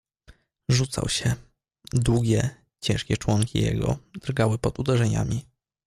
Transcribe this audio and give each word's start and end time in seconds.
"Rzucał 0.69 1.09
się: 1.09 1.35
długie, 1.93 2.49
ciężkie 2.81 3.17
członki 3.17 3.61
jego 3.61 3.97
drgały 4.21 4.57
pod 4.57 4.79
uderzeniami." 4.79 5.45